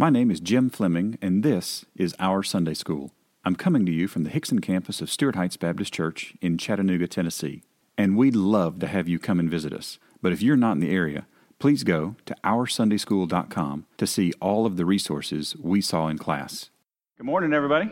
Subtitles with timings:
[0.00, 3.12] My name is Jim Fleming, and this is Our Sunday School.
[3.44, 7.06] I'm coming to you from the Hixson campus of Stuart Heights Baptist Church in Chattanooga,
[7.06, 7.64] Tennessee.
[7.98, 9.98] And we'd love to have you come and visit us.
[10.22, 11.26] But if you're not in the area,
[11.58, 16.70] please go to OurSundaySchool.com to see all of the resources we saw in class.
[17.18, 17.90] Good morning, everybody.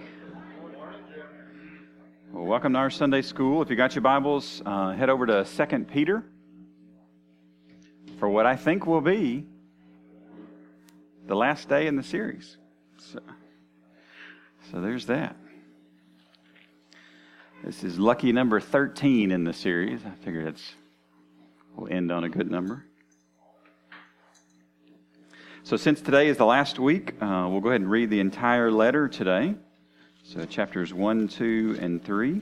[2.33, 3.61] Well, welcome to our Sunday School.
[3.61, 6.25] If you got your Bibles, uh, head over to 2 Peter
[8.19, 9.45] for what I think will be
[11.29, 12.57] the last day in the series.
[12.97, 13.21] So,
[14.73, 15.37] so there's that.
[17.63, 20.01] This is lucky number 13 in the series.
[20.07, 20.73] I figure it's
[21.77, 22.83] we'll end on a good number.
[25.65, 28.71] So since today is the last week, uh, we'll go ahead and read the entire
[28.71, 29.55] letter today.
[30.25, 32.41] So chapters 1, 2, and 3.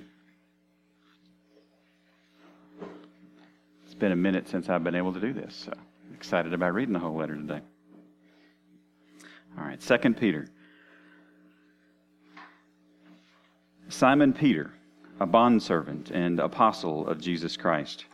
[3.84, 6.72] It's been a minute since I've been able to do this, so I'm excited about
[6.72, 7.62] reading the whole letter today.
[9.58, 10.48] All right, Second Peter.
[13.88, 14.72] Simon Peter,
[15.18, 18.04] a bondservant and apostle of Jesus Christ,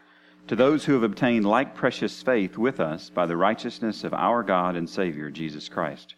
[0.47, 4.45] to those who have obtained like precious faith with us by the righteousness of our
[4.45, 6.15] God and Savior Jesus Christ.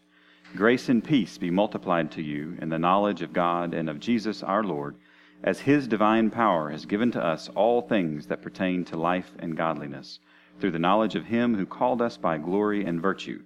[0.56, 4.42] Grace and peace be multiplied to you in the knowledge of God and of Jesus
[4.42, 4.97] our Lord,
[5.42, 9.56] as his divine power has given to us all things that pertain to life and
[9.56, 10.19] godliness,
[10.61, 13.41] through the knowledge of him who called us by glory and virtue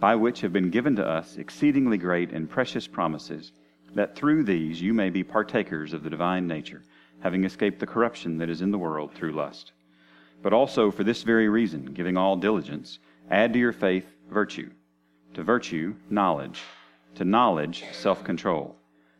[0.00, 3.52] by which have been given to us exceedingly great and precious promises,
[3.94, 6.82] that through these you may be partakers of the divine nature,
[7.20, 9.72] having escaped the corruption that is in the world through lust.
[10.42, 12.98] But also for this very reason, giving all diligence,
[13.30, 14.70] add to your faith virtue,
[15.34, 16.62] to virtue, knowledge,
[17.16, 18.76] to knowledge, self control,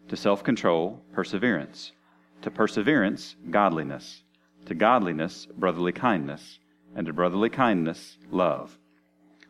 [0.08, 1.92] to self control, perseverance,
[2.41, 4.23] to perseverance, godliness,
[4.64, 6.58] to godliness, brotherly kindness,
[6.97, 8.78] and to brotherly kindness, love.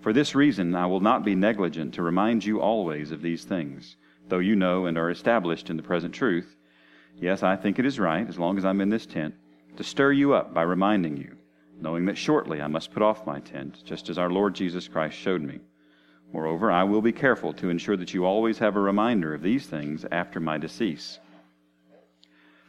[0.00, 3.96] For this reason, I will not be negligent to remind you always of these things,
[4.28, 6.56] though you know and are established in the present truth.
[7.16, 9.34] Yes, I think it is right, as long as I'm in this tent,
[9.76, 11.36] to stir you up by reminding you,
[11.78, 15.18] knowing that shortly I must put off my tent, just as our Lord Jesus Christ
[15.18, 15.60] showed me.
[16.32, 19.66] Moreover, I will be careful to ensure that you always have a reminder of these
[19.66, 21.18] things after my decease.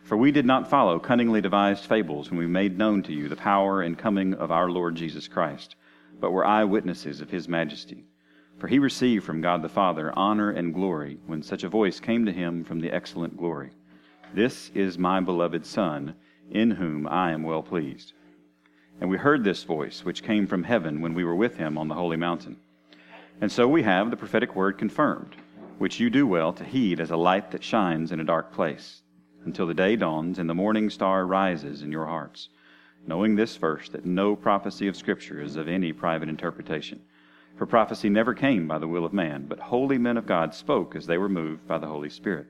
[0.04, 3.38] For we did not follow cunningly devised fables when we made known to you the
[3.38, 5.78] power and coming of our Lord Jesus Christ
[6.20, 8.06] but were eyewitnesses of his majesty.
[8.58, 12.26] For he received from God the Father honor and glory when such a voice came
[12.26, 13.72] to him from the excellent glory
[14.34, 16.16] This is my beloved Son,
[16.50, 18.14] in whom I am well pleased.
[19.00, 21.88] And we heard this voice, which came from heaven when we were with him on
[21.88, 22.58] the holy mountain.
[23.42, 25.36] And so we have the prophetic word confirmed,
[25.80, 29.02] which you do well to heed as a light that shines in a dark place,
[29.44, 32.50] until the day dawns and the morning star rises in your hearts
[33.08, 37.02] knowing this first, that no prophecy of Scripture is of any private interpretation.
[37.58, 40.96] For prophecy never came by the will of man, but holy men of God spoke
[40.96, 42.48] as they were moved by the Holy Spirit.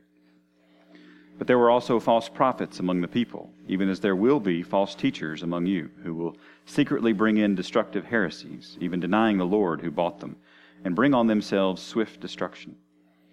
[1.37, 4.93] But there were also false prophets among the people, even as there will be false
[4.93, 9.89] teachers among you, who will secretly bring in destructive heresies, even denying the Lord who
[9.89, 10.35] bought them,
[10.83, 12.75] and bring on themselves swift destruction.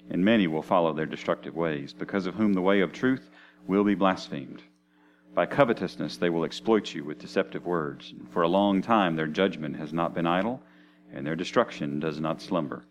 [0.08, 3.28] And many will follow their destructive ways, because of whom the way of truth
[3.66, 4.62] will be blasphemed.
[5.34, 8.12] By covetousness they will exploit you with deceptive words.
[8.16, 10.62] And for a long time their judgment has not been idle,
[11.12, 12.84] and their destruction does not slumber.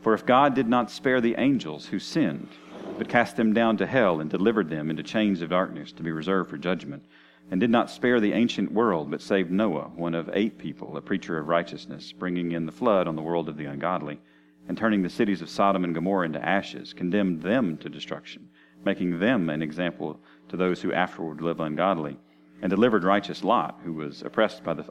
[0.00, 2.48] For if God did not spare the angels who sinned,
[2.96, 6.12] but cast them down to hell and delivered them into chains of darkness to be
[6.12, 7.04] reserved for judgment,
[7.50, 11.00] and did not spare the ancient world, but saved Noah, one of eight people, a
[11.00, 14.20] preacher of righteousness, bringing in the flood on the world of the ungodly,
[14.68, 18.50] and turning the cities of Sodom and Gomorrah into ashes, condemned them to destruction,
[18.84, 22.18] making them an example to those who afterward live ungodly,
[22.62, 24.86] and delivered righteous Lot, who was oppressed by the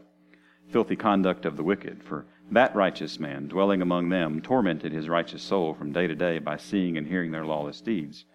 [0.69, 2.03] filthy conduct of the wicked.
[2.03, 6.39] For that righteous man, dwelling among them, tormented his righteous soul from day to day
[6.39, 8.25] by seeing and hearing their lawless deeds.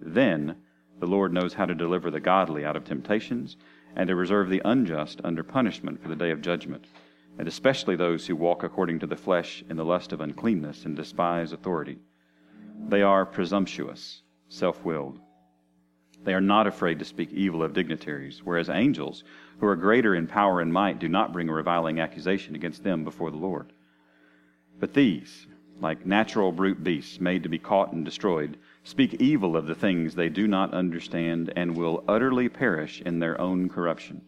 [0.00, 0.56] Then
[0.98, 3.56] the Lord knows how to deliver the godly out of temptations,
[3.96, 6.86] and to reserve the unjust under punishment for the day of judgment,
[7.38, 10.96] and especially those who walk according to the flesh in the lust of uncleanness and
[10.96, 11.98] despise authority.
[12.88, 15.20] They are presumptuous, self willed
[16.24, 19.24] they are not afraid to speak evil of dignitaries, whereas angels,
[19.58, 23.04] who are greater in power and might, do not bring a reviling accusation against them
[23.04, 23.72] before the Lord.
[24.78, 25.46] But these,
[25.80, 30.14] like natural brute beasts made to be caught and destroyed, speak evil of the things
[30.14, 34.22] they do not understand, and will utterly perish in their own corruption,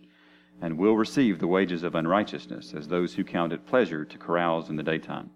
[0.60, 4.70] and will receive the wages of unrighteousness as those who count it pleasure to carouse
[4.70, 5.30] in the daytime.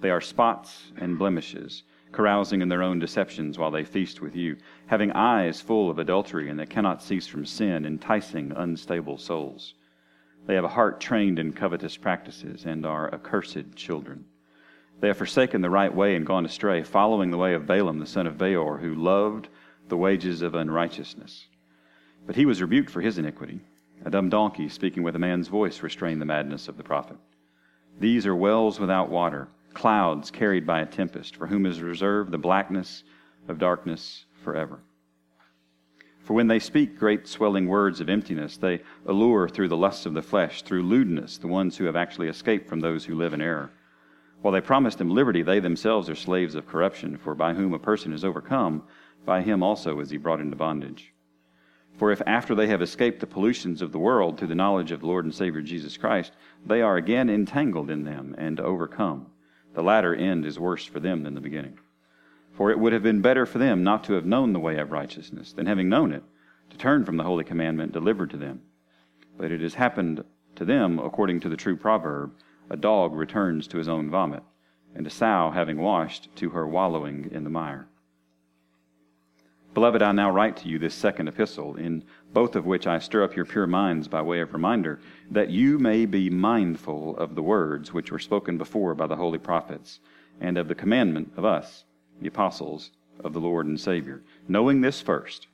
[0.00, 1.82] They are spots and blemishes,
[2.12, 4.56] carousing in their own deceptions while they feast with you,
[4.86, 9.74] having eyes full of adultery and that cannot cease from sin, enticing unstable souls.
[10.46, 14.24] They have a heart trained in covetous practices and are accursed children.
[15.00, 18.06] They have forsaken the right way and gone astray, following the way of Balaam the
[18.06, 19.48] son of Beor, who loved
[19.88, 21.46] the wages of unrighteousness.
[22.26, 23.60] But he was rebuked for his iniquity.
[24.04, 27.16] A dumb donkey, speaking with a man's voice, restrained the madness of the prophet.
[28.00, 32.38] These are wells without water, clouds carried by a tempest, for whom is reserved the
[32.38, 33.04] blackness
[33.46, 34.80] of darkness forever.
[36.24, 40.14] For when they speak great swelling words of emptiness, they allure through the lusts of
[40.14, 43.40] the flesh, through lewdness, the ones who have actually escaped from those who live in
[43.40, 43.70] error.
[44.42, 47.78] While they promise them liberty, they themselves are slaves of corruption, for by whom a
[47.78, 48.82] person is overcome,
[49.24, 51.14] by him also is he brought into bondage.
[51.96, 55.00] For if after they have escaped the pollutions of the world through the knowledge of
[55.00, 56.32] the Lord and Savior Jesus Christ,
[56.66, 59.26] they are again entangled in them and overcome,
[59.74, 61.78] the latter end is worse for them than the beginning.
[62.52, 64.90] For it would have been better for them not to have known the way of
[64.90, 66.22] righteousness, than having known it,
[66.70, 68.62] to turn from the holy commandment delivered to them.
[69.36, 70.24] But it has happened
[70.56, 72.32] to them according to the true proverb
[72.70, 74.42] a dog returns to his own vomit,
[74.94, 77.87] and a sow, having washed, to her wallowing in the mire.
[79.74, 83.22] Beloved, I now write to you this second epistle, in both of which I stir
[83.22, 85.00] up your pure minds by way of reminder,
[85.30, 89.38] that you may be mindful of the words which were spoken before by the holy
[89.38, 90.00] prophets,
[90.40, 91.84] and of the commandment of us,
[92.20, 92.90] the apostles
[93.22, 95.48] of the Lord and Savior, knowing this first,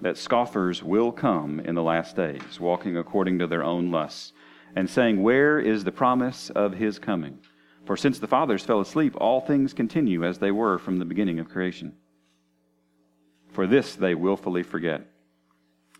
[0.00, 4.32] that scoffers will come in the last days, walking according to their own lusts
[4.74, 7.38] and saying, Where is the promise of his coming?
[7.84, 11.38] For since the fathers fell asleep, all things continue as they were from the beginning
[11.38, 11.94] of creation.
[13.52, 15.06] For this they wilfully forget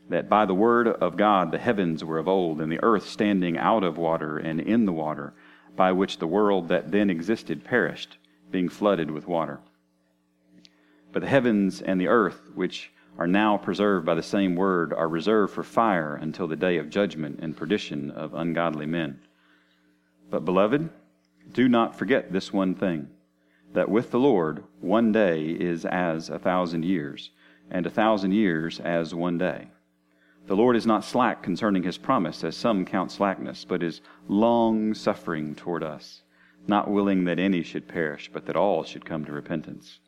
[0.08, 3.56] that by the word of God the heavens were of old, and the earth standing
[3.56, 5.34] out of water and in the water,
[5.76, 8.18] by which the world that then existed perished,
[8.50, 9.60] being flooded with water.
[11.12, 15.08] But the heavens and the earth, which are now preserved by the same word, are
[15.08, 19.20] reserved for fire until the day of judgment and perdition of ungodly men.
[20.30, 20.88] But, beloved,
[21.52, 23.08] do not forget this one thing
[23.72, 27.30] that with the Lord one day is as a thousand years,
[27.70, 29.68] and a thousand years as one day.
[30.46, 34.92] The Lord is not slack concerning his promise, as some count slackness, but is long
[34.92, 36.22] suffering toward us,
[36.66, 40.00] not willing that any should perish, but that all should come to repentance.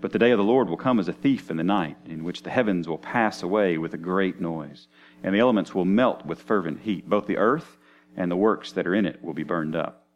[0.00, 2.24] But the day of the Lord will come as a thief in the night, in
[2.24, 4.86] which the heavens will pass away with a great noise,
[5.22, 7.08] and the elements will melt with fervent heat.
[7.08, 7.78] Both the earth
[8.16, 10.06] and the works that are in it will be burned up.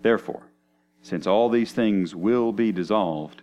[0.00, 0.46] Therefore,
[1.02, 3.42] since all these things will be dissolved,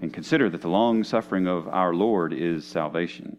[0.00, 3.36] And consider that the long suffering of our Lord is salvation,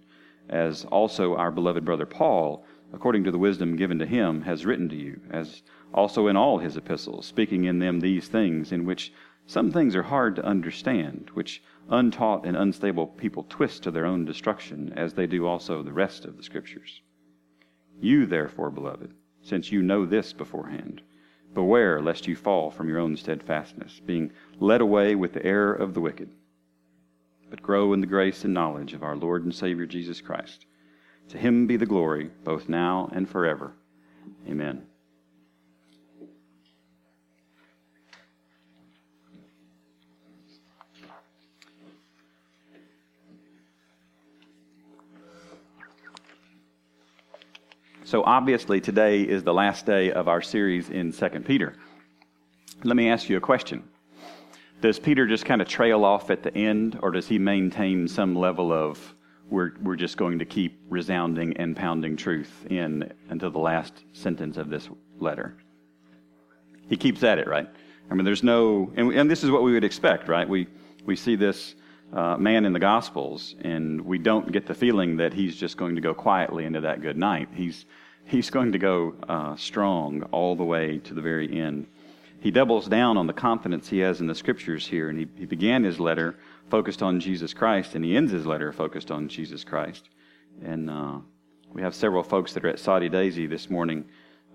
[0.49, 4.89] as also our beloved brother Paul, according to the wisdom given to him, has written
[4.89, 5.63] to you, as
[5.93, 9.13] also in all his epistles, speaking in them these things, in which
[9.45, 14.25] some things are hard to understand, which untaught and unstable people twist to their own
[14.25, 17.01] destruction, as they do also the rest of the Scriptures.
[18.01, 21.01] You, therefore, beloved, since you know this beforehand,
[21.53, 25.93] beware lest you fall from your own steadfastness, being led away with the error of
[25.93, 26.29] the wicked,
[27.49, 30.65] but grow in the grace and knowledge of our Lord and Savior Jesus Christ.
[31.29, 33.73] To him be the glory, both now and forever.
[34.47, 34.83] Amen.
[48.09, 51.75] So obviously today is the last day of our series in 2 Peter.
[52.83, 53.83] Let me ask you a question.
[54.81, 58.33] Does Peter just kind of trail off at the end, or does he maintain some
[58.33, 59.13] level of
[59.49, 64.55] we're, we're just going to keep resounding and pounding truth in until the last sentence
[64.55, 64.87] of this
[65.19, 65.57] letter?
[66.87, 67.67] He keeps at it, right?
[68.09, 70.47] I mean, there's no, and, and this is what we would expect, right?
[70.47, 70.67] We,
[71.05, 71.75] we see this
[72.13, 75.95] uh, man in the Gospels, and we don't get the feeling that he's just going
[75.95, 77.49] to go quietly into that good night.
[77.53, 77.85] He's,
[78.23, 81.87] he's going to go uh, strong all the way to the very end.
[82.41, 85.09] He doubles down on the confidence he has in the scriptures here.
[85.09, 86.35] And he, he began his letter
[86.69, 90.09] focused on Jesus Christ, and he ends his letter focused on Jesus Christ.
[90.63, 91.17] And uh,
[91.73, 94.05] we have several folks that are at Soddy Daisy this morning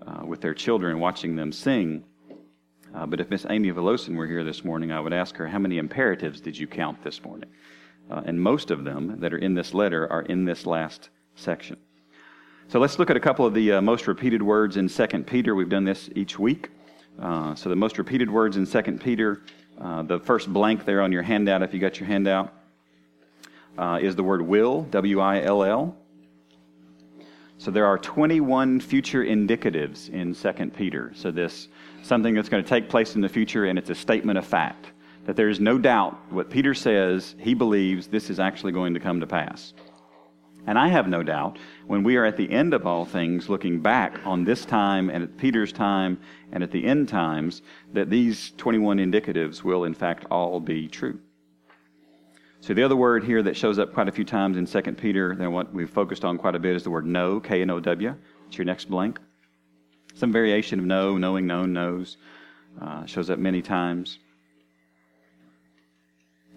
[0.05, 2.03] uh, with their children watching them sing.
[2.93, 5.59] Uh, but if Miss Amy Velosin were here this morning, I would ask her, How
[5.59, 7.49] many imperatives did you count this morning?
[8.09, 11.77] Uh, and most of them that are in this letter are in this last section.
[12.67, 15.53] So let's look at a couple of the uh, most repeated words in 2 Peter.
[15.53, 16.69] We've done this each week.
[17.19, 19.41] Uh, so the most repeated words in 2 Peter,
[19.79, 22.53] uh, the first blank there on your handout, if you got your handout,
[23.77, 25.97] uh, is the word will, W I L L.
[27.57, 31.11] So there are 21 future indicatives in 2 Peter.
[31.15, 31.69] So this
[32.03, 34.87] something that's going to take place in the future, and it's a statement of fact
[35.25, 37.35] that there is no doubt what Peter says.
[37.39, 39.73] He believes this is actually going to come to pass.
[40.67, 43.79] And I have no doubt when we are at the end of all things, looking
[43.79, 46.19] back on this time and at Peter's time
[46.51, 47.61] and at the end times,
[47.93, 51.19] that these 21 indicatives will in fact all be true.
[52.61, 55.35] So the other word here that shows up quite a few times in 2 Peter,
[55.35, 57.79] then what we've focused on quite a bit is the word know, K N O
[57.79, 58.15] W.
[58.47, 59.19] It's your next blank.
[60.15, 62.17] Some variation of know, knowing, known, knows,
[62.81, 64.17] uh, shows up many times.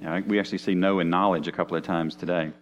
[0.00, 2.52] Yeah, we actually see know and knowledge a couple of times today.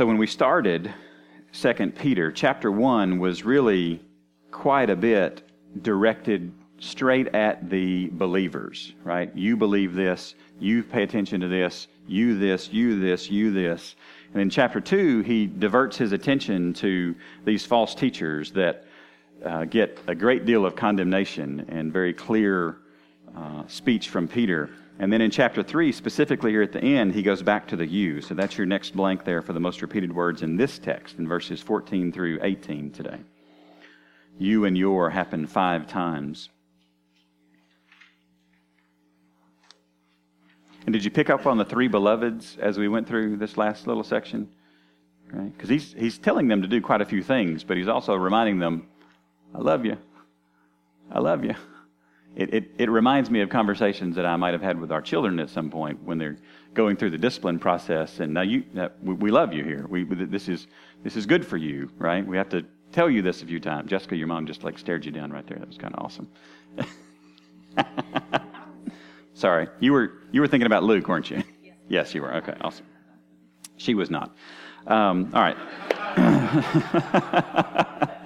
[0.00, 0.94] So when we started
[1.52, 4.00] 2 Peter, chapter 1 was really
[4.50, 5.42] quite a bit
[5.82, 9.30] directed straight at the believers, right?
[9.36, 13.94] You believe this, you pay attention to this, you this, you this, you this.
[14.32, 17.14] And in chapter 2, he diverts his attention to
[17.44, 18.86] these false teachers that
[19.44, 22.78] uh, get a great deal of condemnation and very clear
[23.36, 27.22] uh, speech from Peter and then in chapter 3, specifically here at the end, he
[27.22, 28.20] goes back to the you.
[28.20, 31.26] So that's your next blank there for the most repeated words in this text, in
[31.26, 33.18] verses 14 through 18 today.
[34.38, 36.50] You and your happen five times.
[40.84, 43.86] And did you pick up on the three beloveds as we went through this last
[43.86, 44.50] little section?
[45.32, 45.50] Right?
[45.50, 48.58] Because he's, he's telling them to do quite a few things, but he's also reminding
[48.58, 48.86] them,
[49.54, 49.96] I love you.
[51.10, 51.54] I love you.
[52.36, 55.40] It, it, it, reminds me of conversations that I might have had with our children
[55.40, 56.36] at some point when they're
[56.74, 58.20] going through the discipline process.
[58.20, 58.62] And now you,
[59.02, 59.86] we, we love you here.
[59.88, 60.68] We, this is
[61.02, 62.24] this is good for you, right?
[62.26, 63.90] We have to tell you this a few times.
[63.90, 65.58] Jessica, your mom just like stared you down right there.
[65.58, 66.28] That was kind of awesome.
[69.34, 71.42] Sorry, you were you were thinking about Luke, weren't you?
[71.62, 72.34] Yes, yes you were.
[72.36, 72.86] Okay, awesome.
[73.76, 74.36] She was not.
[74.86, 75.56] Um, all right.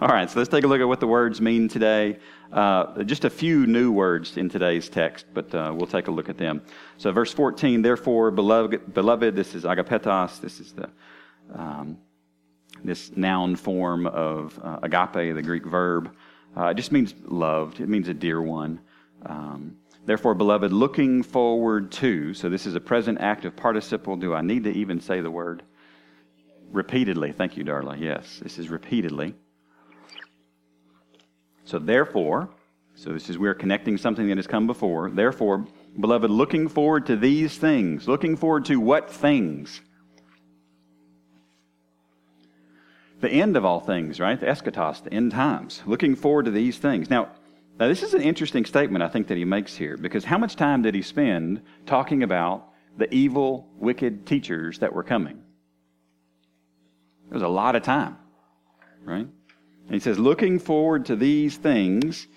[0.00, 2.18] all right, so let's take a look at what the words mean today.
[2.50, 6.30] Uh, just a few new words in today's text, but uh, we'll take a look
[6.30, 6.62] at them.
[6.96, 10.88] So, verse 14, therefore, beloved, beloved this is agapetos, this is the
[11.54, 11.98] um,
[12.82, 16.14] this noun form of uh, agape, the Greek verb.
[16.56, 18.80] Uh, it just means loved, it means a dear one.
[19.26, 19.76] Um,
[20.06, 24.16] therefore, beloved, looking forward to, so this is a present active participle.
[24.16, 25.62] Do I need to even say the word?
[26.70, 27.32] Repeatedly.
[27.32, 28.00] Thank you, Darla.
[28.00, 29.34] Yes, this is repeatedly.
[31.70, 32.48] So, therefore,
[32.96, 35.08] so this is we're connecting something that has come before.
[35.08, 35.68] Therefore,
[36.00, 38.08] beloved, looking forward to these things.
[38.08, 39.80] Looking forward to what things?
[43.20, 44.40] The end of all things, right?
[44.40, 45.80] The eschatos, the end times.
[45.86, 47.08] Looking forward to these things.
[47.08, 47.28] Now,
[47.78, 50.56] now, this is an interesting statement I think that he makes here because how much
[50.56, 52.66] time did he spend talking about
[52.98, 55.40] the evil, wicked teachers that were coming?
[57.30, 58.16] It was a lot of time,
[59.04, 59.28] right?
[59.90, 62.28] And he says, looking forward to these things,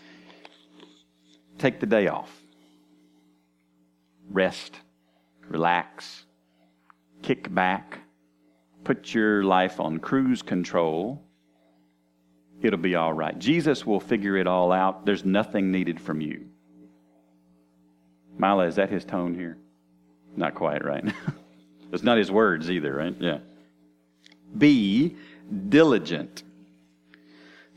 [1.60, 2.36] take the day off.
[4.32, 4.76] Rest,
[5.48, 6.26] relax,
[7.22, 8.00] kick back,
[8.84, 11.24] put your life on cruise control.
[12.64, 13.38] It'll be all right.
[13.38, 15.06] Jesus will figure it all out.
[15.06, 16.48] There's nothing needed from you.
[18.36, 19.60] Mila, is that his tone here?
[20.36, 21.06] Not quite, right?
[21.92, 23.16] it's not his words either, right?
[23.20, 23.38] Yeah.
[24.58, 25.16] Be
[25.70, 26.42] diligent.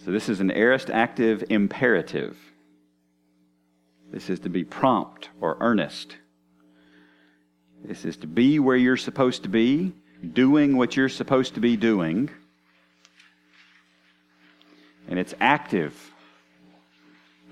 [0.06, 2.38] So this is an aorist active imperative.
[4.12, 6.16] This is to be prompt or earnest.
[7.84, 9.92] This is to be where you're supposed to be,
[10.32, 12.30] doing what you're supposed to be doing.
[15.08, 16.12] And it's active.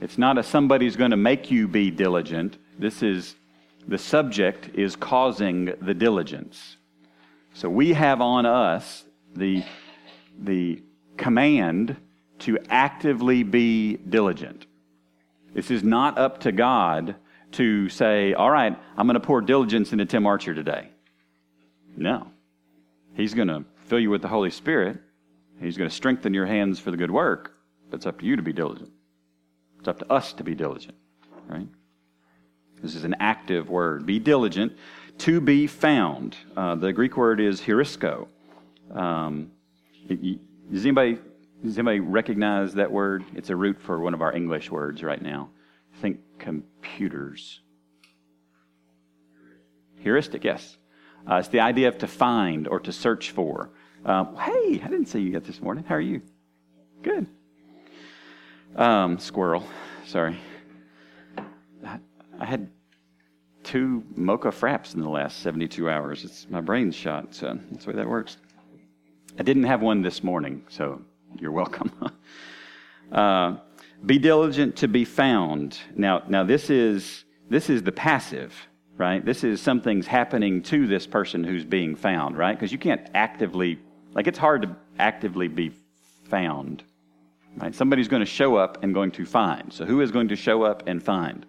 [0.01, 2.57] It's not a somebody's going to make you be diligent.
[2.79, 3.35] This is
[3.89, 6.77] the subject is causing the diligence.
[7.53, 9.65] So we have on us the,
[10.41, 10.85] the
[11.17, 11.97] command
[12.41, 14.67] to actively be diligent.
[15.55, 17.15] This is not up to God
[17.53, 20.89] to say, all right, I'm going to pour diligence into Tim Archer today.
[21.97, 22.27] No.
[23.15, 24.99] He's going to fill you with the Holy Spirit.
[25.61, 27.55] He's going to strengthen your hands for the good work.
[27.89, 28.91] but it's up to you to be diligent.
[29.79, 30.97] It's up to us to be diligent,
[31.47, 31.69] right?
[32.83, 34.05] This is an active word.
[34.05, 34.73] Be diligent
[35.19, 36.37] to be found.
[36.57, 38.27] Uh, the Greek word is heurisko.
[38.93, 39.53] Um,
[40.09, 41.19] does anybody
[41.65, 43.25] does anybody recognize that word?
[43.35, 45.49] It's a root for one of our English words right now.
[46.03, 47.61] Think computers.
[50.01, 50.77] Heuristic, yes.
[51.29, 53.71] Uh, it's the idea of to find or to search for.
[54.05, 55.85] Um, hey, I didn't see you yet this morning.
[55.85, 56.21] How are you?
[57.03, 57.27] Good.
[58.77, 59.67] Um, squirrel.
[60.07, 60.39] Sorry.
[61.87, 62.69] I, had
[63.63, 66.25] two mocha fraps in the last 72 hours.
[66.25, 68.37] It's my brain's shot, so that's the way that works.
[69.39, 71.01] I didn't have one this morning, so
[71.41, 71.93] you're welcome.
[73.13, 73.57] uh,
[74.05, 75.79] be diligent to be found.
[75.97, 78.55] Now, now this is this is the passive,
[78.97, 79.25] right?
[79.25, 82.57] This is something's happening to this person who's being found, right?
[82.57, 83.79] Because you can't actively,
[84.15, 85.73] like, it's hard to actively be
[86.25, 86.83] found,
[87.57, 87.75] right?
[87.75, 89.73] Somebody's going to show up and going to find.
[89.73, 91.47] So, who is going to show up and find?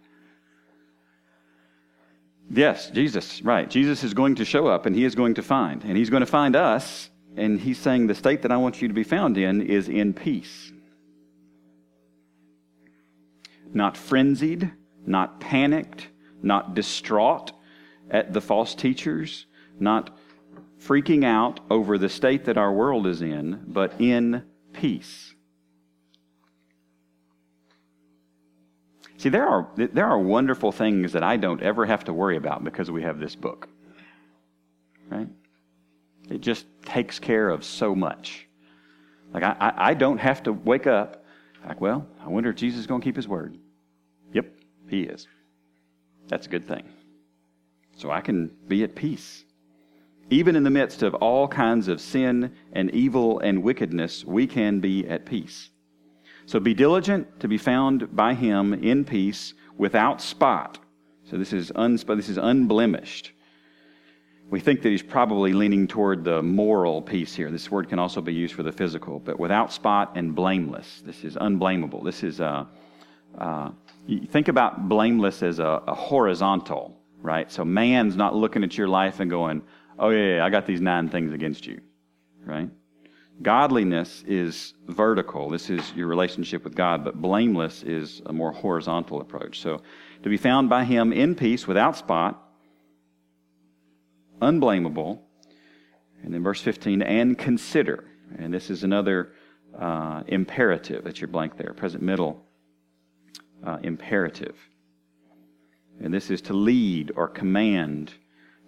[2.49, 3.69] Yes, Jesus, right.
[3.69, 5.83] Jesus is going to show up and he is going to find.
[5.83, 7.09] And he's going to find us.
[7.37, 10.13] And he's saying the state that I want you to be found in is in
[10.13, 10.71] peace.
[13.73, 14.71] Not frenzied,
[15.05, 16.07] not panicked,
[16.41, 17.51] not distraught
[18.09, 19.47] at the false teachers,
[19.79, 20.17] not
[20.79, 25.33] freaking out over the state that our world is in, but in peace.
[29.17, 32.63] See, there are, there are wonderful things that I don't ever have to worry about
[32.63, 33.67] because we have this book.
[35.09, 35.27] Right?
[36.29, 38.47] It just takes care of so much.
[39.33, 41.25] Like, I, I don't have to wake up,
[41.67, 43.57] like, well, I wonder if Jesus is going to keep his word.
[44.33, 44.47] Yep,
[44.89, 45.27] he is.
[46.27, 46.83] That's a good thing.
[47.97, 49.43] So I can be at peace.
[50.29, 54.79] Even in the midst of all kinds of sin and evil and wickedness, we can
[54.79, 55.69] be at peace.
[56.47, 60.79] So be diligent to be found by him in peace without spot.
[61.29, 63.31] So this is, unsp- this is unblemished.
[64.49, 67.49] We think that he's probably leaning toward the moral piece here.
[67.49, 71.01] This word can also be used for the physical, but without spot and blameless.
[71.03, 72.03] This is unblameable.
[72.03, 72.65] This is, uh,
[73.37, 73.71] uh,
[74.29, 77.51] think about blameless as a, a, horizontal, right?
[77.51, 79.63] So man's not looking at your life and going,
[79.97, 81.81] oh, yeah, yeah, I got these nine things against you,
[82.45, 82.69] right?
[83.41, 85.49] Godliness is vertical.
[85.49, 89.59] This is your relationship with God, but blameless is a more horizontal approach.
[89.59, 89.81] So
[90.23, 92.44] to be found by Him in peace, without spot,
[94.45, 95.21] unblameable.
[96.23, 98.05] And then verse 15, and consider.
[98.37, 99.33] And this is another
[99.77, 101.03] uh, imperative.
[101.03, 102.43] That's your blank there, present middle
[103.63, 104.55] uh, imperative.
[106.01, 108.13] And this is to lead or command,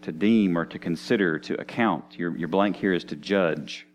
[0.02, 2.18] to deem or to consider, to account.
[2.18, 3.86] Your, your blank here is to judge.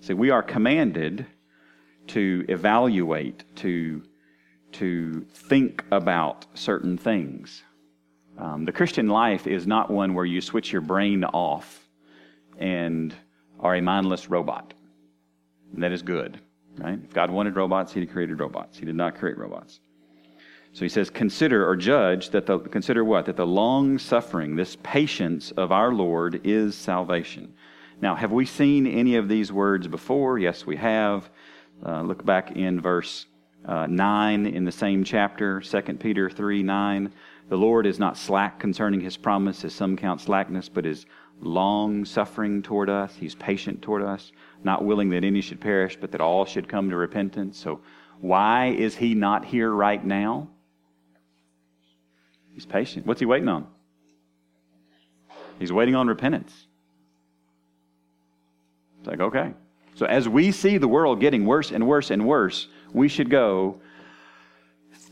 [0.00, 1.26] See, we are commanded
[2.08, 4.02] to evaluate, to,
[4.72, 7.62] to think about certain things.
[8.38, 11.86] Um, the Christian life is not one where you switch your brain off
[12.58, 13.14] and
[13.60, 14.74] are a mindless robot.
[15.72, 16.38] And that is good,
[16.78, 16.98] right?
[17.02, 18.78] If God wanted robots, He'd created robots.
[18.78, 19.80] He did not create robots.
[20.72, 23.24] So he says, consider or judge that the consider what?
[23.24, 27.54] That the long suffering, this patience of our Lord is salvation.
[28.02, 30.38] Now, have we seen any of these words before?
[30.38, 31.30] Yes, we have.
[31.84, 33.24] Uh, look back in verse
[33.64, 37.12] uh, 9 in the same chapter, 2 Peter 3 9.
[37.48, 41.06] The Lord is not slack concerning his promise, as some count slackness, but is
[41.40, 43.14] long suffering toward us.
[43.14, 44.32] He's patient toward us,
[44.64, 47.58] not willing that any should perish, but that all should come to repentance.
[47.58, 47.80] So,
[48.20, 50.48] why is he not here right now?
[52.54, 53.06] He's patient.
[53.06, 53.66] What's he waiting on?
[55.58, 56.66] He's waiting on repentance.
[58.98, 59.52] It's like, okay.
[59.94, 63.80] So as we see the world getting worse and worse and worse, we should go,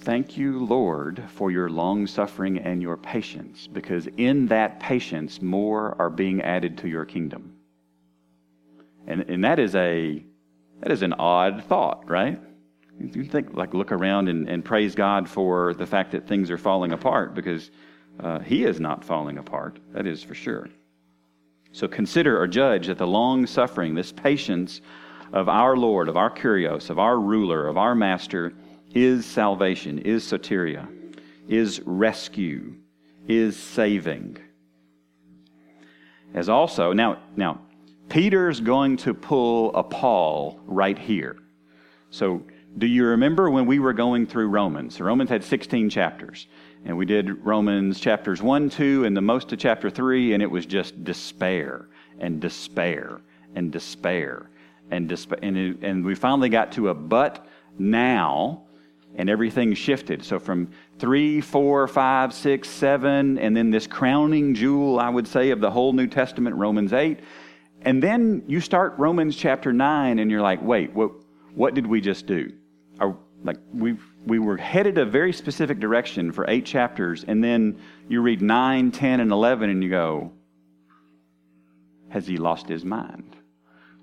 [0.05, 5.97] Thank you, Lord, for your long suffering and your patience, because in that patience, more
[5.99, 7.55] are being added to your kingdom.
[9.07, 10.23] And, and that is a
[10.81, 12.39] that is an odd thought, right?
[13.01, 16.59] You think like look around and, and praise God for the fact that things are
[16.59, 17.71] falling apart because
[18.21, 19.79] uh, He is not falling apart.
[19.95, 20.69] That is for sure.
[21.73, 24.83] So consider or judge that the long suffering, this patience
[25.33, 28.53] of our Lord, of our Kurios, of our ruler, of our master,
[28.95, 30.89] is salvation, is soteria,
[31.49, 32.75] is rescue,
[33.29, 34.39] is saving.
[36.33, 37.61] As also, now, now,
[38.09, 41.37] Peter's going to pull a Paul right here.
[42.11, 42.43] So,
[42.77, 45.01] do you remember when we were going through Romans?
[45.01, 46.49] Romans had 16 chapters.
[46.85, 50.51] And we did Romans chapters 1, 2, and the most of chapter 3, and it
[50.51, 53.23] was just despair and despair
[53.55, 54.51] and despair.
[54.91, 57.47] and, disp- and, it, and we finally got to a but
[57.79, 58.64] now,
[59.17, 60.25] and everything shifted.
[60.25, 65.51] So from three, four, five, six, seven, and then this crowning jewel, I would say,
[65.51, 67.21] of the whole New Testament, Romans 8.
[67.83, 71.13] And then you start Romans chapter 9, and you're like, wait, what,
[71.55, 72.53] what did we just do?
[72.99, 73.97] Are, like we
[74.27, 78.91] we were headed a very specific direction for eight chapters, and then you read 9,
[78.91, 80.33] 10, and 11, and you go,
[82.09, 83.37] has he lost his mind?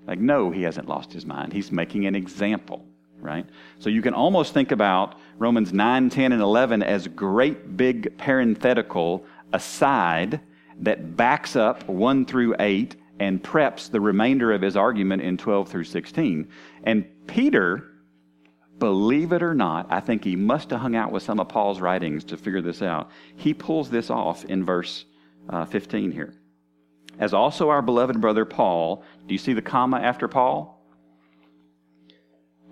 [0.06, 1.52] Like, no, he hasn't lost his mind.
[1.52, 2.86] He's making an example,
[3.22, 3.46] right?
[3.78, 9.24] So you can almost think about Romans 9, 10, and 11 as great big parenthetical
[9.52, 10.40] aside
[10.80, 15.68] that backs up 1 through 8 and preps the remainder of his argument in 12
[15.68, 16.48] through 16.
[16.84, 17.88] And Peter,
[18.78, 21.80] believe it or not, I think he must have hung out with some of Paul's
[21.80, 23.10] writings to figure this out.
[23.36, 25.04] He pulls this off in verse
[25.48, 26.34] uh, 15 here
[27.18, 29.04] as also our beloved brother Paul.
[29.26, 30.81] Do you see the comma after Paul?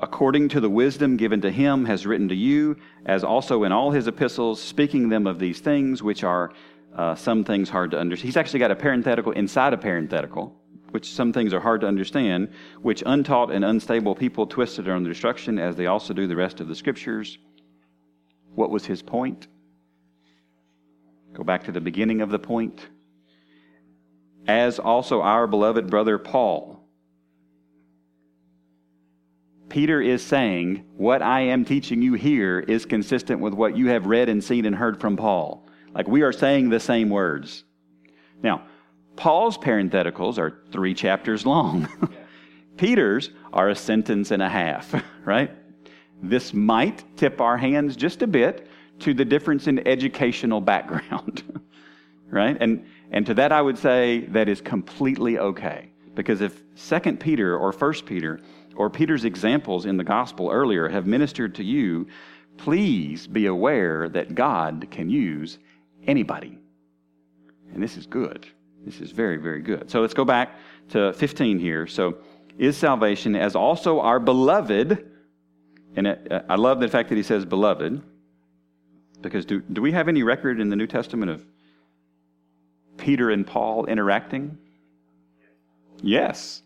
[0.03, 3.91] According to the wisdom given to him, has written to you, as also in all
[3.91, 6.53] his epistles, speaking them of these things, which are
[6.97, 8.27] uh, some things hard to understand.
[8.27, 10.57] He's actually got a parenthetical inside a parenthetical,
[10.91, 15.59] which some things are hard to understand, which untaught and unstable people twisted under destruction,
[15.59, 17.39] as they also do the rest of the scriptures.
[18.55, 19.49] What was his point?
[21.35, 22.89] Go back to the beginning of the point
[24.47, 26.80] as also our beloved brother Paul.
[29.71, 34.07] Peter is saying, What I am teaching you here is consistent with what you have
[34.07, 35.67] read and seen and heard from Paul.
[35.95, 37.65] Like we are saying the same words.
[38.43, 38.67] Now,
[39.17, 41.89] Paul's parentheticals are three chapters long.
[42.77, 45.51] Peter's are a sentence and a half, right?
[46.23, 48.67] This might tip our hands just a bit
[49.01, 51.63] to the difference in educational background,
[52.31, 52.57] right?
[52.61, 55.91] And and to that, I would say that is completely okay.
[56.15, 58.41] Because if 2 Peter or 1 Peter
[58.77, 62.07] or Peter's examples in the gospel earlier have ministered to you,
[62.57, 65.59] please be aware that God can use
[66.07, 66.59] anybody.
[67.73, 68.47] And this is good.
[68.85, 69.91] This is very, very good.
[69.91, 70.57] So let's go back
[70.91, 71.87] to 15 here.
[71.87, 72.19] So,
[72.59, 75.09] is salvation as also our beloved,
[75.97, 78.03] and uh, I love the fact that he says beloved,
[79.23, 81.45] because do, do we have any record in the New Testament of
[82.99, 84.59] Peter and Paul interacting?
[86.03, 86.63] Yes.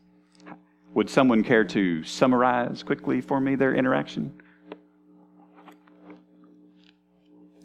[0.94, 4.32] Would someone care to summarize quickly for me their interaction?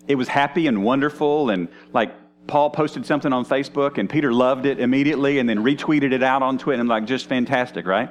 [0.08, 2.12] It was happy and wonderful, and like
[2.48, 6.42] Paul posted something on Facebook, and Peter loved it immediately and then retweeted it out
[6.42, 8.10] on Twitter, and like just fantastic, right?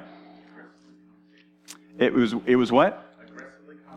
[1.97, 3.05] It was, it was what?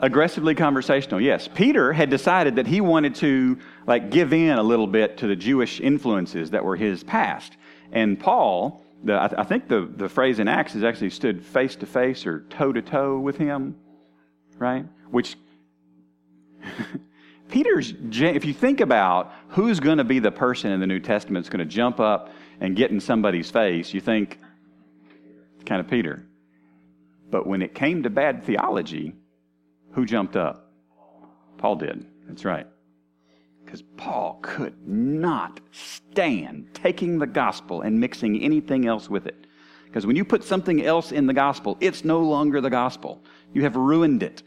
[0.00, 3.56] aggressively conversational yes peter had decided that he wanted to
[3.86, 7.56] like give in a little bit to the jewish influences that were his past
[7.92, 11.44] and paul the, I, th- I think the, the phrase in acts is actually stood
[11.44, 13.76] face to face or toe to toe with him
[14.58, 15.36] right which
[17.50, 21.44] peter's if you think about who's going to be the person in the new testament
[21.44, 24.38] that's going to jump up and get in somebody's face you think
[25.66, 26.24] kind of peter
[27.30, 29.14] but when it came to bad theology
[29.92, 30.70] who jumped up?
[31.58, 32.06] Paul did.
[32.26, 32.66] That's right.
[33.72, 39.46] Because Paul could not stand taking the gospel and mixing anything else with it.
[39.86, 43.24] Because when you put something else in the gospel, it's no longer the gospel.
[43.54, 44.42] You have ruined it.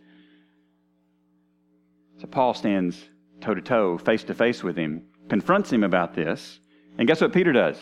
[2.22, 3.04] So Paul stands
[3.42, 6.60] toe to toe, face to face with him, confronts him about this,
[7.00, 7.78] and guess what Peter does?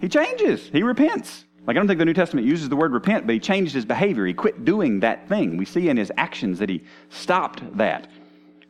[0.00, 1.44] He changes, he repents.
[1.68, 3.84] Like, I don't think the New Testament uses the word repent, but he changed his
[3.84, 4.26] behavior.
[4.26, 5.56] He quit doing that thing.
[5.56, 8.08] We see in his actions that he stopped that.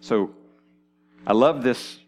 [0.01, 0.35] So,
[1.27, 1.99] I love this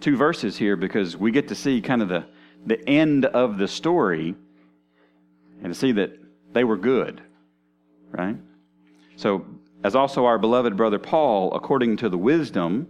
[0.00, 2.26] two verses here because we get to see kind of the,
[2.66, 4.34] the end of the story
[5.62, 6.18] and to see that
[6.52, 7.20] they were good,
[8.10, 8.36] right?
[9.16, 9.46] So,
[9.82, 12.88] as also our beloved brother Paul, according to the wisdom,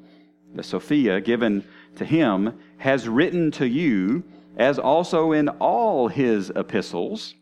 [0.55, 1.65] the Sophia given
[1.97, 4.25] to him, has written to you
[4.57, 7.35] as also in all his epistles.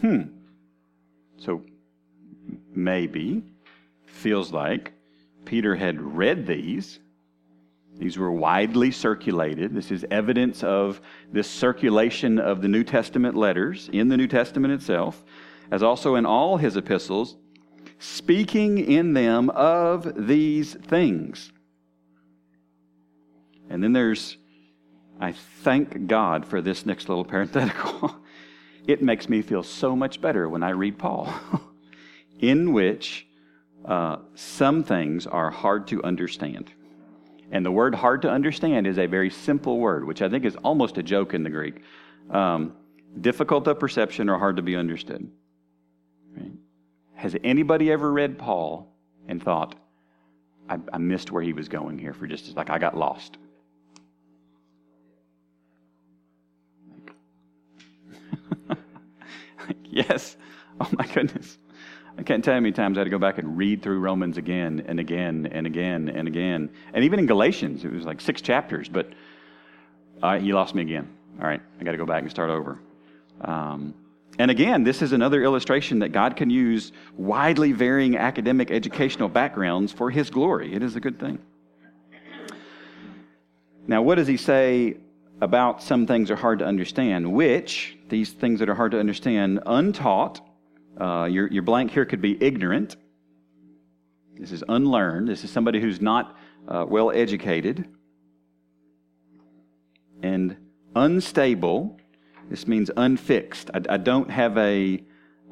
[0.00, 0.22] Hmm.
[1.36, 1.62] So
[2.74, 3.42] maybe,
[4.06, 4.93] feels like,
[5.44, 7.00] Peter had read these.
[7.96, 9.74] These were widely circulated.
[9.74, 11.00] This is evidence of
[11.32, 15.22] this circulation of the New Testament letters in the New Testament itself,
[15.70, 17.36] as also in all his epistles,
[17.98, 21.52] speaking in them of these things.
[23.70, 24.36] And then there's
[25.20, 28.16] I thank God for this next little parenthetical.
[28.86, 31.32] it makes me feel so much better when I read Paul,
[32.40, 33.26] in which
[33.84, 36.70] uh, some things are hard to understand.
[37.50, 40.56] And the word hard to understand is a very simple word, which I think is
[40.56, 41.82] almost a joke in the Greek.
[42.30, 42.74] Um,
[43.20, 45.30] difficult of perception or hard to be understood.
[46.36, 46.52] Right?
[47.14, 48.92] Has anybody ever read Paul
[49.28, 49.74] and thought,
[50.68, 53.36] I, I missed where he was going here for just like I got lost?
[59.84, 60.36] yes.
[60.80, 61.58] Oh my goodness.
[62.16, 63.98] I can't tell you how many times I had to go back and read through
[63.98, 66.70] Romans again and again and again and again.
[66.92, 69.12] And even in Galatians, it was like six chapters, but
[70.22, 71.08] uh, lost me again.
[71.40, 72.78] All right, I got to go back and start over.
[73.40, 73.94] Um,
[74.38, 79.92] and again, this is another illustration that God can use widely varying academic educational backgrounds
[79.92, 80.72] for His glory.
[80.72, 81.38] It is a good thing.
[83.86, 84.96] Now, what does He say
[85.40, 87.32] about some things are hard to understand?
[87.32, 90.40] Which, these things that are hard to understand, untaught,
[91.00, 92.96] uh, your, your blank here could be ignorant.
[94.36, 95.28] This is unlearned.
[95.28, 97.88] This is somebody who's not uh, well educated.
[100.22, 100.56] And
[100.94, 101.98] unstable.
[102.50, 103.70] This means unfixed.
[103.72, 105.02] I, I don't have a.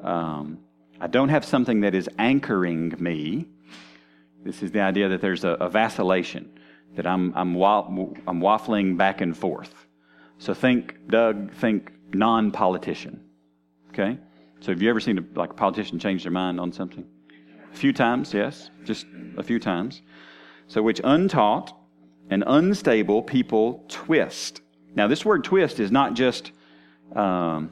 [0.01, 0.59] Um,
[0.99, 3.47] I don't have something that is anchoring me.
[4.43, 6.57] This is the idea that there's a, a vacillation,
[6.95, 7.85] that I'm, I'm, wa-
[8.27, 9.73] I'm waffling back and forth.
[10.37, 13.21] So think, Doug, think non politician.
[13.89, 14.17] Okay?
[14.63, 17.05] So have you ever seen a, like a politician change their mind on something?
[17.73, 19.05] A few times, yes, just
[19.37, 20.01] a few times.
[20.67, 21.77] So which untaught
[22.29, 24.61] and unstable people twist.
[24.95, 26.53] Now this word twist is not just.
[27.13, 27.71] Um,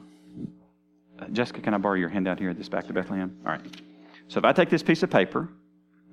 [1.32, 3.38] Jessica, can I borrow your handout here at this back to Bethlehem?
[3.46, 3.80] All right.
[4.28, 5.48] So if I take this piece of paper,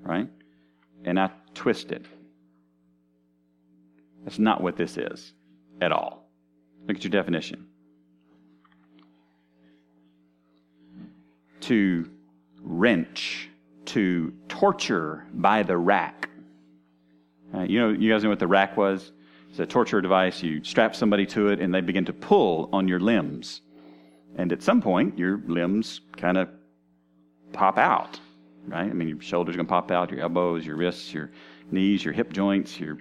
[0.02, 0.30] right,
[1.04, 2.06] and I twist it,
[4.24, 5.34] that's not what this is
[5.82, 6.30] at all.
[6.88, 7.68] Look at your definition.
[11.62, 12.10] To
[12.62, 13.50] wrench,
[13.86, 16.30] to torture by the rack.
[17.54, 19.12] Uh, you know, you guys know what the rack was?
[19.50, 20.44] It's a torture device.
[20.44, 23.62] You strap somebody to it, and they begin to pull on your limbs.
[24.36, 26.50] And at some point, your limbs kind of
[27.52, 28.20] pop out,
[28.68, 28.90] right?
[28.90, 31.32] I mean, your shoulders are going to pop out, your elbows, your wrists, your
[31.72, 32.80] knees, your hip joints.
[32.80, 33.00] Your,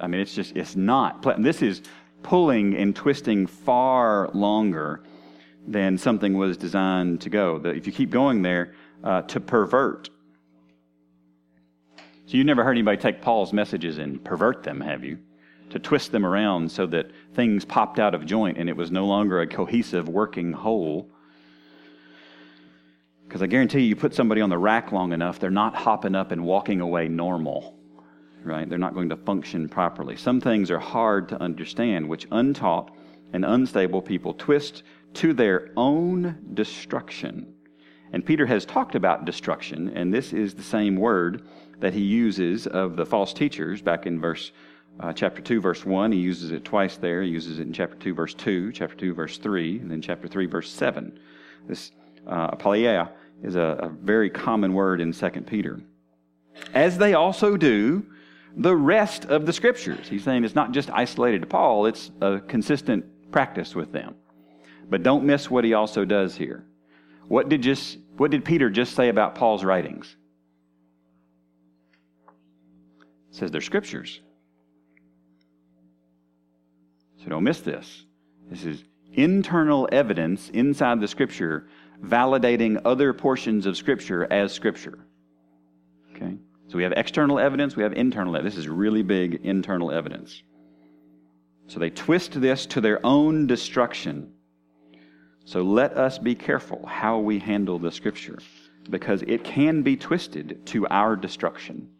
[0.00, 1.24] I mean, it's just, it's not.
[1.42, 1.82] This is
[2.22, 5.02] pulling and twisting far longer
[5.66, 7.60] than something was designed to go.
[7.64, 10.10] If you keep going there, uh, to pervert.
[12.26, 15.18] So you never heard anybody take Paul's messages and pervert them, have you?
[15.70, 19.06] To twist them around so that things popped out of joint and it was no
[19.06, 21.10] longer a cohesive working whole.
[23.26, 26.14] Because I guarantee you, you put somebody on the rack long enough, they're not hopping
[26.14, 27.76] up and walking away normal,
[28.42, 28.68] right?
[28.68, 30.16] They're not going to function properly.
[30.16, 32.94] Some things are hard to understand, which untaught
[33.32, 34.82] and unstable people twist
[35.14, 37.54] to their own destruction.
[38.12, 41.42] And Peter has talked about destruction, and this is the same word
[41.80, 44.52] that he uses of the false teachers back in verse
[45.00, 47.22] uh, chapter 2 verse 1 he uses it twice there.
[47.22, 50.28] He uses it in chapter 2 verse 2 chapter 2 verse 3 and then chapter
[50.28, 51.18] 3 verse 7
[51.66, 51.90] this
[52.26, 53.10] uh, apoleia
[53.42, 55.80] is a, a very common word in 2 peter.
[56.72, 58.06] As they also do
[58.56, 60.06] the rest of the scriptures.
[60.08, 64.14] He's saying it's not just isolated to paul it's a consistent practice with them
[64.88, 66.64] but don't miss what he also does here.
[67.28, 70.16] What did, just, what did Peter just say about Paul's writings?
[73.30, 74.20] It says they're scriptures.
[77.22, 78.04] So don't miss this.
[78.50, 81.66] This is internal evidence inside the scripture
[82.02, 85.06] validating other portions of scripture as scripture.
[86.14, 86.36] Okay?
[86.68, 88.54] So we have external evidence, we have internal evidence.
[88.54, 90.42] This is really big internal evidence.
[91.66, 94.33] So they twist this to their own destruction.
[95.44, 98.38] So let us be careful how we handle the scripture
[98.88, 101.90] because it can be twisted to our destruction.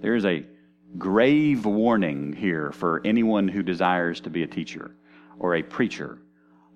[0.00, 0.44] There is a
[0.98, 4.94] grave warning here for anyone who desires to be a teacher
[5.38, 6.18] or a preacher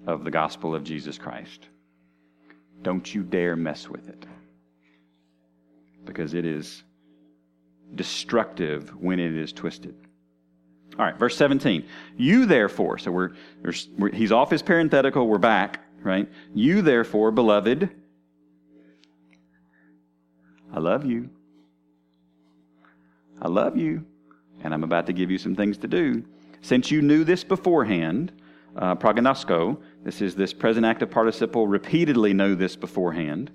[0.06, 1.68] of the gospel of Jesus Christ.
[2.82, 4.26] Don't you dare mess with it
[6.04, 6.82] because it is
[7.94, 9.94] destructive when it is twisted.
[11.00, 11.86] All right, verse 17.
[12.18, 13.30] You therefore, so we're,
[13.96, 16.28] we're, he's off his parenthetical, we're back, right?
[16.54, 17.88] You therefore, beloved,
[20.70, 21.30] I love you.
[23.40, 24.04] I love you,
[24.62, 26.22] and I'm about to give you some things to do.
[26.60, 28.32] Since you knew this beforehand,
[28.76, 28.94] uh,
[30.04, 33.50] this is this present active participle, repeatedly know this beforehand.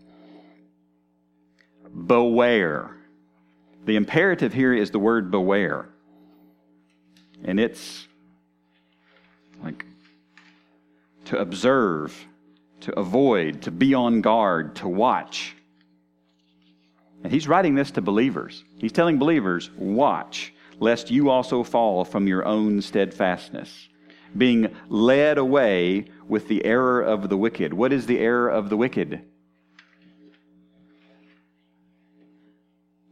[2.08, 2.98] Beware.
[3.86, 5.90] The imperative here is the word beware.
[7.46, 8.08] And it's
[9.64, 9.86] like
[11.26, 12.26] to observe,
[12.82, 15.56] to avoid, to be on guard, to watch.
[17.24, 18.64] And he's writing this to believers.
[18.78, 23.90] He's telling believers, watch, lest you also fall from your own steadfastness.
[24.38, 27.74] being led away with the error of the wicked.
[27.74, 29.22] What is the error of the wicked?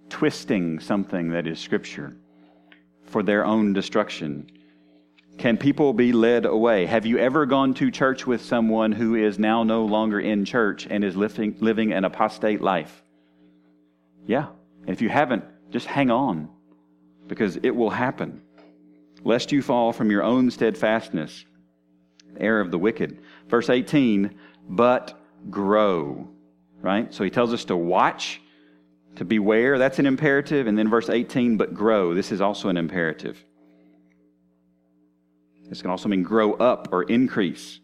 [0.10, 2.15] Twisting something that is Scripture
[3.13, 4.49] for their own destruction.
[5.38, 6.88] Can people be led away?
[6.88, 10.88] Have you ever gone to church with someone who is now no longer in church
[10.89, 13.04] and is living, living an apostate life?
[14.26, 14.47] Yeah.
[14.88, 16.49] if you haven't, just hang on
[17.28, 18.41] because it will happen.
[19.23, 21.45] Lest you fall from your own steadfastness,
[22.39, 23.19] error of the wicked.
[23.47, 26.28] Verse 18, but grow.
[26.82, 27.13] Right?
[27.13, 28.41] So he tells us to watch,
[29.15, 29.78] to beware.
[29.78, 30.67] That's an imperative.
[30.67, 32.13] And then verse 18, but grow.
[32.13, 33.43] This is also an imperative.
[35.69, 37.80] This can also mean grow up or increase,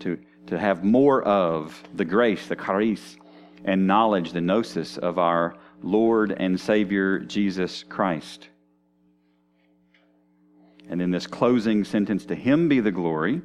[0.00, 3.16] to, to have more of the grace, the charis,
[3.64, 8.48] and knowledge, the gnosis of our Lord and Savior Jesus Christ.
[10.88, 13.40] And in this closing sentence, to him be the glory,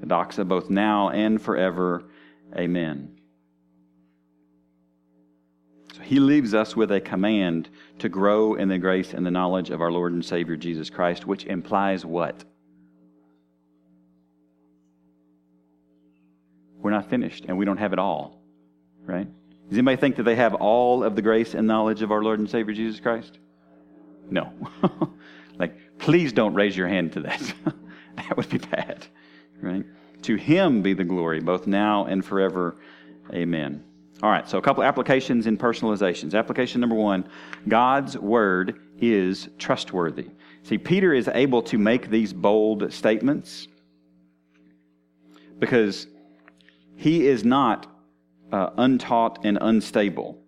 [0.00, 2.04] the doxa, both now and forever.
[2.56, 3.13] Amen.
[6.04, 9.80] He leaves us with a command to grow in the grace and the knowledge of
[9.80, 12.44] our Lord and Savior Jesus Christ, which implies what?
[16.84, 18.42] we're not finished and we don't have it all,
[19.06, 19.26] right?
[19.70, 22.38] Does anybody think that they have all of the grace and knowledge of our Lord
[22.38, 23.38] and Savior Jesus Christ?
[24.30, 24.52] No.
[25.58, 27.54] like, please don't raise your hand to that.
[28.16, 29.06] that would be bad,
[29.62, 29.86] right?
[30.24, 32.76] To him be the glory, both now and forever.
[33.32, 33.82] Amen.
[34.24, 36.32] All right, so a couple applications and personalizations.
[36.32, 37.28] Application number one
[37.68, 40.30] God's word is trustworthy.
[40.62, 43.68] See, Peter is able to make these bold statements
[45.58, 46.06] because
[46.96, 47.86] he is not
[48.50, 50.38] uh, untaught and unstable.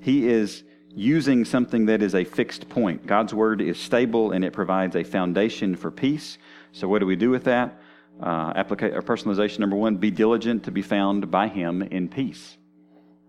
[0.00, 3.06] He is using something that is a fixed point.
[3.06, 6.38] God's word is stable and it provides a foundation for peace.
[6.72, 7.78] So, what do we do with that?
[8.22, 12.56] Uh, applica- personalization number one be diligent to be found by Him in peace.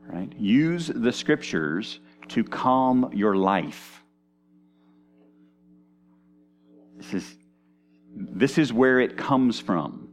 [0.08, 0.32] Right?
[0.38, 4.04] Use the scriptures to calm your life.
[6.98, 7.38] This is,
[8.16, 10.10] this is where it comes from.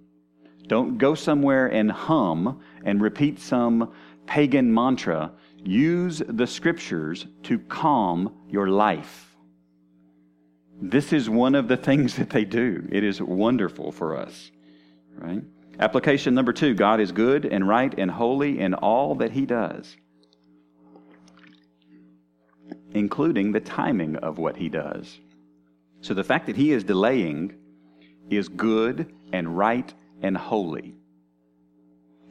[0.67, 3.93] Don't go somewhere and hum and repeat some
[4.27, 5.33] pagan mantra.
[5.57, 9.37] Use the scriptures to calm your life.
[10.81, 12.89] This is one of the things that they do.
[12.91, 14.51] It is wonderful for us,
[15.17, 15.43] right?
[15.81, 19.97] Application number two God is good and right and holy in all that He does,
[22.93, 25.19] including the timing of what He does.
[26.03, 27.55] So the fact that He is delaying
[28.29, 30.95] is good and right and holy.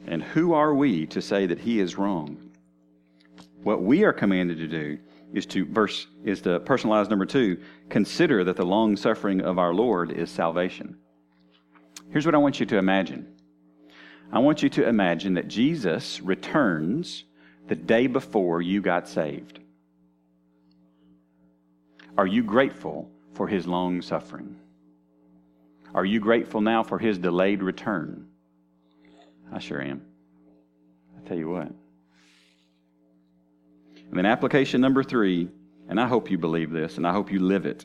[0.06, 2.50] And who are we to say that he is wrong?
[3.62, 4.98] What we are commanded to do
[5.32, 9.74] is to verse is to personalize number two, consider that the long suffering of our
[9.74, 10.96] Lord is salvation.
[12.10, 13.36] Here's what I want you to imagine.
[14.32, 17.24] I want you to imagine that Jesus returns
[17.66, 19.58] the day before you got saved.
[22.16, 24.56] Are you grateful for his long suffering?
[25.94, 28.28] Are you grateful now for his delayed return?
[29.52, 30.02] I sure am.
[31.18, 31.72] I tell you what.
[33.96, 35.48] And then application number three,
[35.88, 37.84] and I hope you believe this and I hope you live it.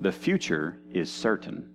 [0.00, 1.74] The future is certain.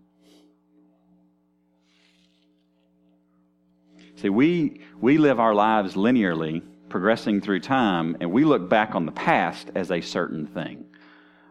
[4.18, 9.06] See, we, we live our lives linearly, progressing through time, and we look back on
[9.06, 10.86] the past as a certain thing,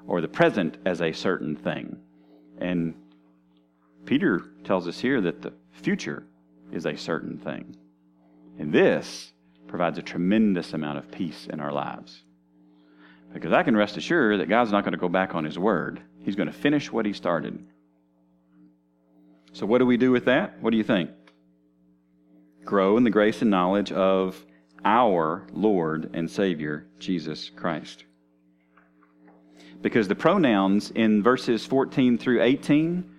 [0.09, 1.97] or the present as a certain thing.
[2.59, 2.95] And
[4.05, 6.27] Peter tells us here that the future
[6.73, 7.77] is a certain thing.
[8.59, 9.33] And this
[9.69, 12.25] provides a tremendous amount of peace in our lives.
[13.33, 16.01] Because I can rest assured that God's not going to go back on His word,
[16.25, 17.65] He's going to finish what He started.
[19.53, 20.61] So, what do we do with that?
[20.61, 21.11] What do you think?
[22.67, 24.45] Grow in the grace and knowledge of
[24.85, 28.05] our Lord and Savior, Jesus Christ.
[29.81, 33.13] Because the pronouns in verses 14 through 18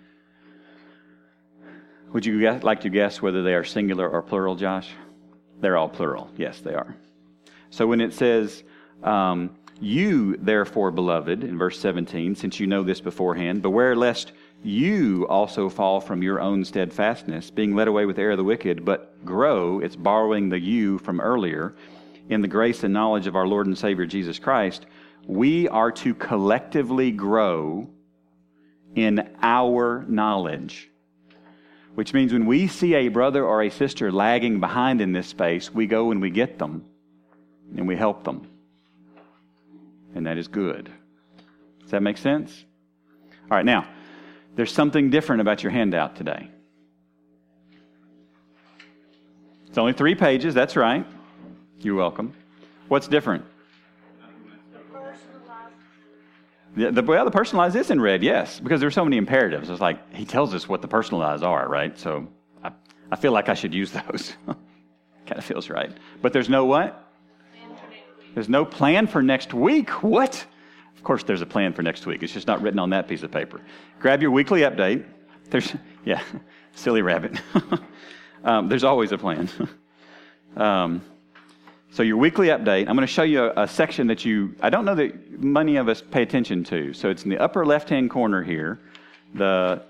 [2.13, 4.89] would you like to guess whether they are singular or plural, Josh?
[5.59, 6.29] They're all plural.
[6.37, 6.95] Yes, they are.
[7.69, 8.63] So when it says,
[9.03, 14.31] um, You, therefore, beloved, in verse 17, since you know this beforehand, beware lest
[14.67, 18.43] you also fall from your own steadfastness, being led away with the error of the
[18.43, 21.75] wicked, but grow, it's borrowing the you from earlier,
[22.29, 24.85] in the grace and knowledge of our Lord and Savior Jesus Christ,
[25.25, 27.89] we are to collectively grow
[28.95, 30.89] in our knowledge
[31.97, 35.73] which means when we see a brother or a sister lagging behind in this space,
[35.73, 36.85] we go and we get them
[37.75, 38.47] and we help them.
[40.13, 40.91] And that is good.
[41.81, 42.65] Does that make sense?
[43.49, 43.87] All right, now,
[44.57, 46.49] there's something different about your handout today.
[49.67, 51.05] It's only three pages, that's right.
[51.79, 52.33] You're welcome.
[52.87, 53.45] What's different?
[56.75, 59.69] The, the, well, the personalized is in red, yes, because there's so many imperatives.
[59.69, 61.97] It's like he tells us what the personalized are, right?
[61.99, 62.27] So
[62.63, 62.71] I,
[63.11, 64.33] I feel like I should use those.
[65.27, 65.95] kind of feels right.
[66.23, 67.11] But there's no what?
[68.33, 70.01] There's no plan for next week.
[70.01, 70.47] What?
[70.97, 72.23] Of course, there's a plan for next week.
[72.23, 73.61] It's just not written on that piece of paper.
[73.99, 75.05] Grab your weekly update.
[75.49, 75.73] There's,
[76.05, 76.21] yeah,
[76.73, 77.39] silly rabbit.
[78.43, 79.47] um, there's always a plan.
[80.57, 81.01] um,
[81.91, 84.69] so, your weekly update, I'm going to show you a, a, section that you, I
[84.69, 86.93] don't know that many of us pay attention to.
[86.93, 88.79] So, it's in the upper left hand corner here,
[89.35, 89.83] the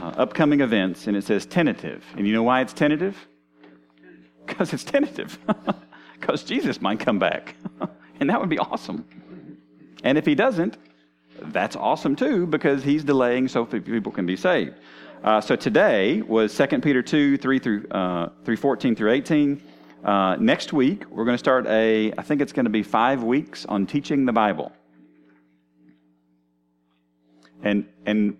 [0.00, 2.04] uh, upcoming events, and it says tentative.
[2.16, 3.28] And you know why it's tentative?
[4.44, 5.38] Because it's tentative.
[6.18, 7.54] Because Jesus might come back.
[8.20, 9.04] and that would be awesome.
[10.02, 10.76] And if he doesn't,
[11.40, 14.74] that's awesome too, because he's delaying so people can be saved.
[15.24, 19.62] Uh, so today was 2 Peter 2, 3 through uh, 3, 14 through 18.
[20.04, 23.22] Uh, next week, we're going to start a, I think it's going to be five
[23.22, 24.72] weeks on teaching the Bible.
[27.62, 28.36] And, and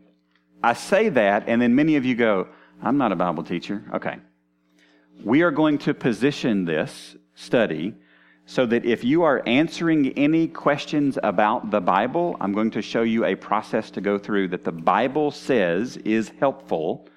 [0.63, 2.49] I say that, and then many of you go,
[2.83, 3.83] I'm not a Bible teacher.
[3.95, 4.19] Okay.
[5.25, 7.95] We are going to position this study
[8.47, 13.03] so that if you are answering any questions about the Bible, I'm going to show
[13.03, 17.09] you a process to go through that the Bible says is helpful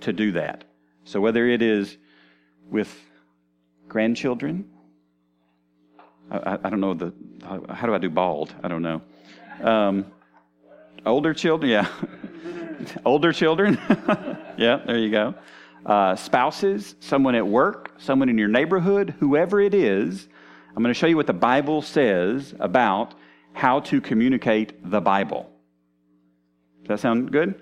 [0.00, 0.64] to do that.
[1.04, 1.96] So whether it is
[2.70, 2.94] with
[3.88, 4.68] grandchildren,
[6.30, 8.54] I, I don't know the how, how, do I do bald?
[8.62, 9.02] I don't know.
[9.62, 10.06] Um,
[11.06, 11.88] older children, yeah,
[13.06, 13.78] older children,
[14.58, 14.80] yeah.
[14.84, 15.34] There you go.
[15.84, 20.28] Uh, spouses, someone at work, someone in your neighborhood, whoever it is
[20.74, 23.14] I'm going to show you what the Bible says about
[23.52, 25.50] how to communicate the Bible.
[26.80, 27.60] Does that sound good?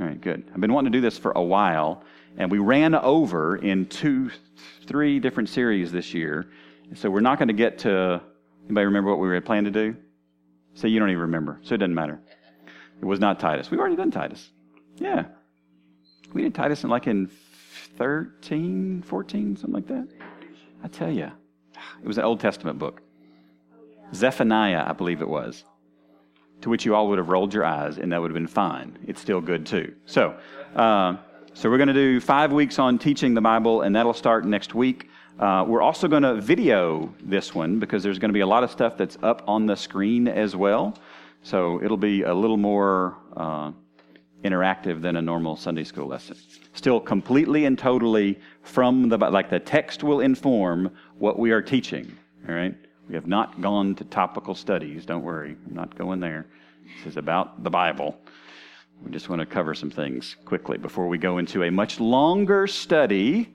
[0.00, 0.44] All right, good.
[0.52, 2.02] I've been wanting to do this for a while,
[2.38, 4.30] and we ran over in two,
[4.86, 6.46] three different series this year.
[6.94, 8.22] So we're not going to get to.
[8.64, 9.96] Anybody remember what we were planning to do?
[10.72, 12.18] Say you don't even remember, so it doesn't matter.
[13.00, 13.70] It was not Titus.
[13.70, 14.50] We've already done Titus.
[14.96, 15.26] Yeah.
[16.32, 17.30] We did Titus in like in
[17.98, 20.08] 13, 14, something like that.
[20.82, 21.30] I tell you.
[22.02, 23.00] It was an Old Testament book.
[24.14, 25.64] Zephaniah, I believe it was.
[26.60, 28.98] To which you all would have rolled your eyes, and that would have been fine.
[29.06, 29.94] It's still good too.
[30.06, 30.36] So,
[30.76, 31.16] uh,
[31.52, 34.74] so we're going to do five weeks on teaching the Bible, and that'll start next
[34.74, 35.08] week.
[35.38, 38.62] Uh, we're also going to video this one because there's going to be a lot
[38.62, 40.96] of stuff that's up on the screen as well.
[41.42, 43.72] So it'll be a little more uh,
[44.44, 46.36] interactive than a normal Sunday school lesson.
[46.72, 52.16] Still completely and totally from the, like the text will inform what we are teaching.
[52.48, 52.74] All right?
[53.08, 55.04] We have not gone to topical studies.
[55.04, 55.56] Don't worry.
[55.66, 56.46] I'm not going there.
[56.98, 58.18] This is about the Bible.
[59.04, 62.66] We just want to cover some things quickly before we go into a much longer
[62.66, 63.54] study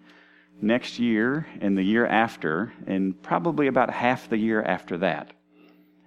[0.62, 5.32] next year and the year after, and probably about half the year after that.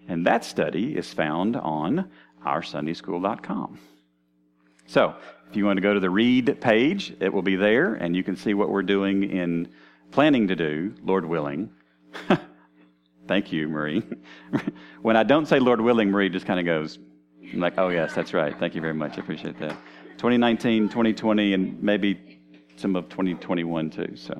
[0.09, 2.11] And that study is found on
[2.45, 3.79] oursundayschool.com.
[4.87, 5.15] So,
[5.49, 8.23] if you want to go to the read page, it will be there, and you
[8.23, 9.69] can see what we're doing in
[10.13, 11.71] planning to do, Lord willing.
[13.27, 14.03] Thank you, Marie.
[15.03, 16.99] when I don't say Lord willing, Marie just kind of goes,
[17.53, 18.57] I'm like, oh, yes, that's right.
[18.59, 19.19] Thank you very much.
[19.19, 19.77] I appreciate that.
[20.19, 22.41] 2019, 2020, and maybe
[22.77, 24.13] some of 2021 too.
[24.17, 24.35] So,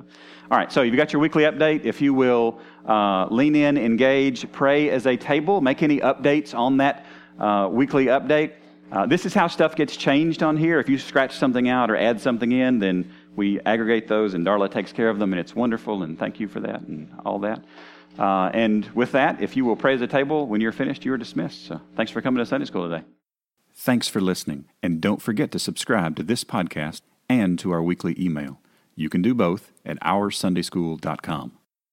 [0.51, 0.71] all right.
[0.71, 1.85] So you've got your weekly update.
[1.85, 6.77] If you will uh, lean in, engage, pray as a table, make any updates on
[6.77, 7.05] that
[7.39, 8.53] uh, weekly update.
[8.91, 10.79] Uh, this is how stuff gets changed on here.
[10.79, 14.69] If you scratch something out or add something in, then we aggregate those, and Darla
[14.69, 17.63] takes care of them, and it's wonderful, and thank you for that and all that.
[18.17, 21.17] Uh, and with that, if you will pray at the table, when you're finished, you're
[21.17, 21.65] dismissed.
[21.65, 23.03] So thanks for coming to Sunday School today.
[23.75, 28.15] Thanks for listening, and don't forget to subscribe to this podcast and to our weekly
[28.19, 28.59] email.
[28.95, 31.62] You can do both at oursundayschool.com.